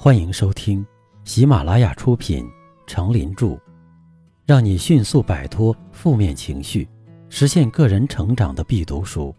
[0.00, 0.86] 欢迎收听
[1.24, 2.44] 喜马拉雅出品
[2.86, 3.46] 《成林著》，
[4.46, 6.88] 让你迅速摆脱负面情绪，
[7.28, 9.34] 实现个人成长的必读书。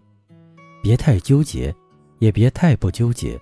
[0.83, 1.73] 别太纠结，
[2.17, 3.39] 也别太不纠结。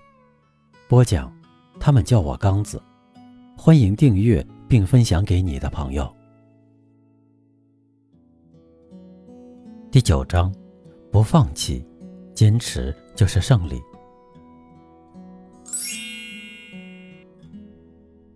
[0.88, 1.36] 播讲，
[1.80, 2.80] 他们叫我刚子。
[3.56, 6.08] 欢迎订阅并分享给你的朋友。
[9.90, 10.54] 第九章，
[11.10, 11.84] 不放弃，
[12.32, 13.82] 坚持就是胜利。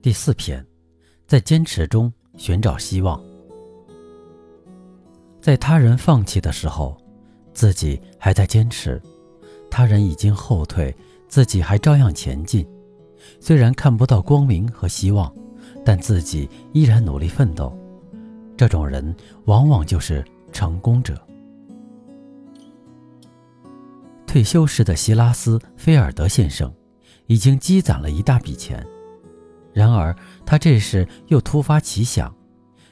[0.02, 0.66] 第四篇，
[1.28, 3.22] 在坚持中寻找希望。
[5.40, 7.00] 在他人放弃的时候，
[7.54, 9.00] 自己还在坚持；
[9.70, 10.92] 他人已经后退，
[11.28, 12.66] 自己还照样前进。
[13.38, 15.32] 虽然看不到光明和希望，
[15.84, 17.72] 但自己依然努力奋斗。
[18.56, 19.14] 这种人
[19.44, 21.16] 往往就是成功者。
[24.26, 26.74] 退休时的希拉斯·菲尔德先生，
[27.26, 28.84] 已经积攒了一大笔钱。
[29.72, 32.34] 然而，他这时又突发奇想，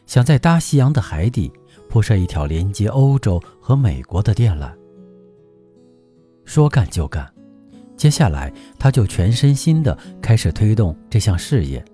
[0.06, 1.53] 想在大西洋的海底
[1.91, 4.73] 铺设一条连接欧洲和美国的电缆。
[6.47, 7.31] 说干就干，
[7.98, 11.84] 接下来他就全身心地开始推动这项事业。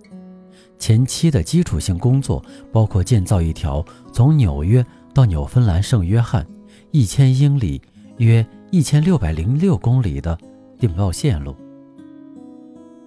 [0.78, 6.46] 前期的基础性工作包括建造一条从纽约到纽芬兰圣约翰
[6.92, 7.82] 一千英里
[8.18, 10.38] （约一千六百零六公里）的
[10.78, 11.56] 电报线路。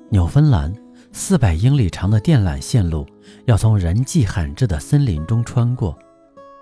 [0.09, 0.73] 纽芬兰。
[1.11, 3.05] 四百英里长的电缆线路
[3.45, 5.97] 要从人迹罕至的森林中穿过，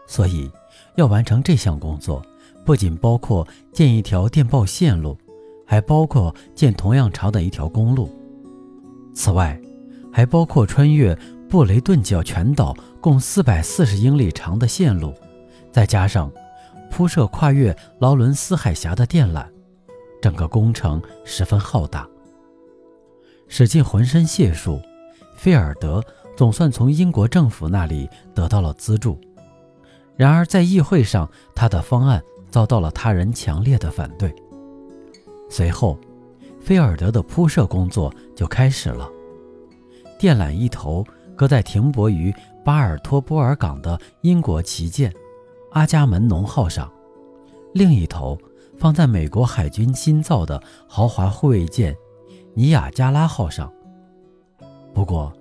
[0.07, 0.49] 所以
[0.95, 2.25] 要完成这项工作，
[2.65, 5.17] 不仅包括建一条电报线路，
[5.65, 8.09] 还包括建同样长的一条公路。
[9.13, 9.59] 此外，
[10.11, 11.17] 还包括穿越
[11.49, 15.13] 布雷顿角全岛共四百四十英里长的线路，
[15.71, 16.31] 再加上
[16.89, 19.45] 铺设跨越劳伦斯海峡的电缆，
[20.21, 22.07] 整个工程十分浩大。
[23.47, 24.81] 使尽浑身解数，
[25.35, 26.03] 菲尔德
[26.35, 29.19] 总算从英国政府那里得到了资助。
[30.15, 34.33] 然而，在议会上，他的方案遭到了他人强烈的反对。
[35.49, 35.97] 随后，
[36.59, 39.07] 菲尔德的铺设工作就开始了。
[40.19, 41.05] 电缆一头
[41.35, 42.33] 搁在停泊于
[42.65, 45.13] 巴尔托波尔港的英国旗舰
[45.71, 46.91] “阿伽门农号”上，
[47.73, 48.35] 另一头
[48.77, 51.95] 放在美国海军新造的豪华护卫舰。
[52.57, 53.71] 尼亚加拉号上。
[54.91, 55.31] 不过，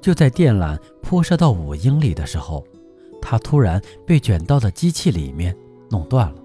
[0.00, 2.66] 就在电缆铺设到五英里的时候，
[3.22, 5.56] 它突然被卷到了机器里面，
[5.88, 6.42] 弄断了。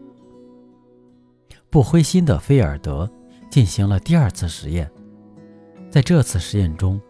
[1.72, 3.10] 不灰心的菲尔德
[3.50, 4.88] 进行了第二次实验。
[5.90, 7.02] 在这次实验中，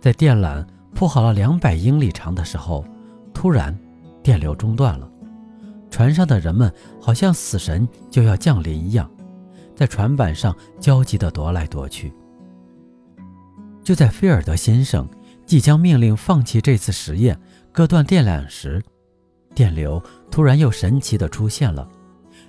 [0.00, 2.84] 在电缆铺好了两百英里长的时候，
[3.32, 3.78] 突然
[4.24, 5.08] 电流中断了。
[5.88, 9.08] 船上的人们好像死神就要降临一样，
[9.76, 12.12] 在船板上焦急地踱来踱去。
[13.86, 15.08] 就在菲尔德先生
[15.46, 18.82] 即将命令放弃这次实验、割断电缆时，
[19.54, 21.88] 电流突然又神奇地出现了，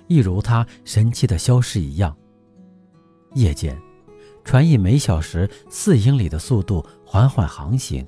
[0.08, 2.16] 一如它神奇的消失一样。
[3.34, 3.80] 夜间，
[4.42, 8.04] 船以每小时四英里的速度缓缓航行，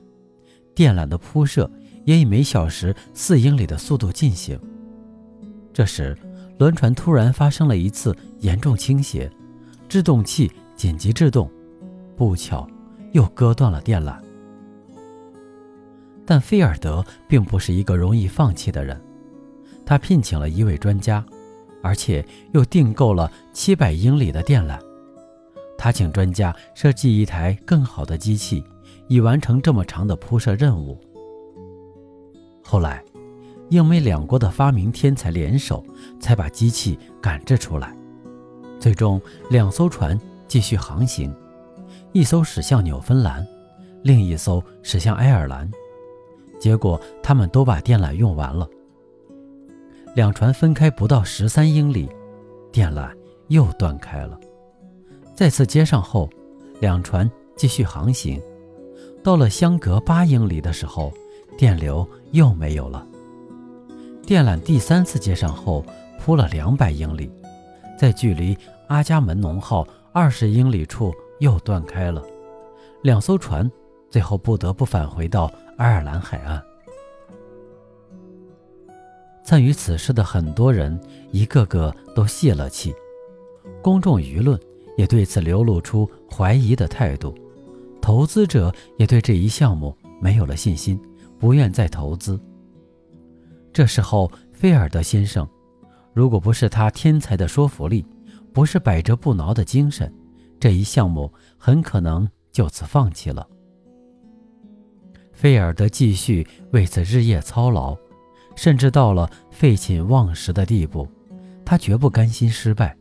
[0.74, 1.70] 电缆的铺设
[2.04, 4.60] 也以每小时四英里的速度进行。
[5.72, 6.19] 这时，
[6.58, 9.30] 轮船突然发生了一次严重倾斜，
[9.88, 11.48] 制动器紧急制动，
[12.16, 12.69] 不巧。
[13.12, 14.19] 又割断了电缆，
[16.25, 19.00] 但菲尔德并不是一个容易放弃的人。
[19.84, 21.25] 他聘请了一位专家，
[21.82, 24.78] 而且又订购了七百英里的电缆。
[25.76, 28.62] 他请专家设计一台更好的机器，
[29.09, 31.00] 以完成这么长的铺设任务。
[32.62, 33.03] 后来，
[33.70, 35.84] 英美两国的发明天才联手，
[36.20, 37.97] 才把机器赶制出来。
[38.78, 39.20] 最终，
[39.50, 40.16] 两艘船
[40.47, 41.34] 继续航行。
[42.12, 43.47] 一艘驶向纽芬兰，
[44.03, 45.71] 另一艘驶向爱尔兰，
[46.59, 48.69] 结果他们都把电缆用完了。
[50.16, 52.09] 两船分开不到十三英里，
[52.72, 53.10] 电缆
[53.47, 54.38] 又断开了。
[55.37, 56.28] 再次接上后，
[56.81, 58.43] 两船继续航行，
[59.23, 61.12] 到了相隔八英里的时候，
[61.56, 63.06] 电流又没有了。
[64.26, 65.84] 电缆第三次接上后，
[66.19, 67.31] 铺了两百英里，
[67.96, 68.58] 在距离
[68.88, 71.14] 阿伽门农号二十英里处。
[71.40, 72.25] 又断开了，
[73.02, 73.70] 两艘船
[74.08, 76.62] 最后不得不返回到爱尔兰海岸。
[79.42, 80.98] 参与此事的很多人
[81.32, 82.94] 一个个都泄了气，
[83.82, 84.58] 公众舆论
[84.96, 87.34] 也对此流露出怀疑的态度，
[88.00, 91.00] 投资者也对这一项目没有了信心，
[91.38, 92.38] 不愿再投资。
[93.72, 95.48] 这时候，菲尔德先生，
[96.12, 98.04] 如果不是他天才的说服力，
[98.52, 100.12] 不是百折不挠的精神。
[100.60, 103.48] 这一项目很可能就此放弃了。
[105.32, 107.96] 菲尔德继续为此日夜操劳，
[108.54, 111.08] 甚至到了废寝忘食的地步。
[111.64, 112.96] 他绝不甘心失败。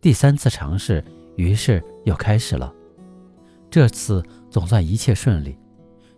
[0.00, 1.02] 第三次尝试，
[1.36, 2.72] 于是又开始了。
[3.70, 5.58] 这次总算一切顺利，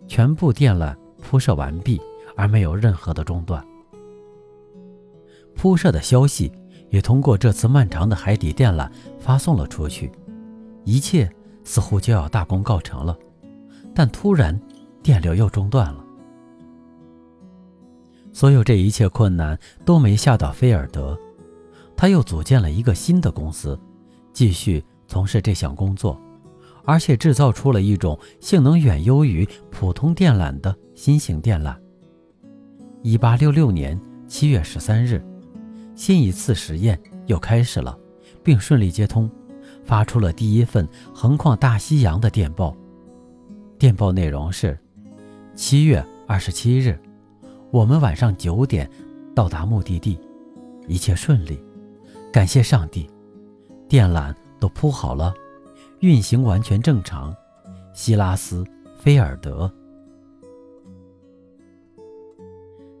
[0.05, 1.99] 全部电缆铺设完毕，
[2.35, 3.65] 而没有任何的中断。
[5.55, 6.51] 铺设的消息
[6.91, 8.87] 也通过这次漫长的海底电缆
[9.19, 10.11] 发送了出去，
[10.85, 11.27] 一切
[11.63, 13.17] 似乎就要大功告成了。
[13.95, 14.57] 但突然，
[15.01, 16.05] 电流又中断了。
[18.31, 21.17] 所有这一切困难都没吓到菲尔德，
[21.95, 23.79] 他又组建了一个新的公司，
[24.31, 26.19] 继续从事这项工作。
[26.83, 31.75] 而且制造出了一种性能远优于普通电缆的新型电缆。
[33.03, 35.23] 一八六六年七月十三日，
[36.01, 37.95] 新一次实验又开始了，
[38.43, 39.29] 并顺利接通，
[39.85, 42.75] 发出了第一份横跨大西洋的电报。
[43.77, 44.75] 电报内容是：
[45.53, 46.99] 七月二十七日，
[47.69, 48.89] 我们晚上九点
[49.35, 50.17] 到达目的地，
[50.87, 51.63] 一切顺利，
[52.33, 53.07] 感谢上帝，
[53.87, 55.31] 电缆都铺好了。
[55.99, 57.31] 运行完全正常，
[57.93, 58.63] 希拉斯·
[58.97, 59.71] 菲尔德。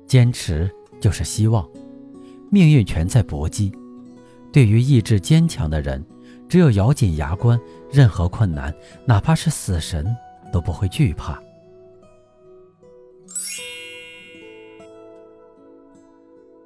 [0.05, 0.69] 坚持
[0.99, 1.67] 就是希望，
[2.51, 3.71] 命运全在搏击。
[4.51, 6.05] 对于意志坚强的人，
[6.49, 7.57] 只有咬紧牙关，
[7.89, 8.75] 任何困难，
[9.05, 10.13] 哪怕是死神，
[10.51, 11.41] 都不会惧怕。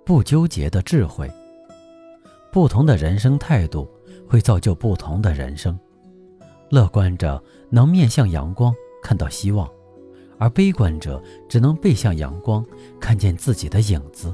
[0.04, 1.32] 不纠结的智慧，
[2.52, 3.88] 不同的人生态度
[4.28, 5.80] 会造就不同的人生。
[6.72, 8.74] 乐观者能面向阳光
[9.04, 9.70] 看到希望，
[10.40, 12.66] 而悲观者只能背向阳光
[13.00, 14.34] 看见自己的影子。